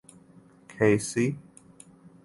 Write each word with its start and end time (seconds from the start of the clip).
Casey. 0.73 1.37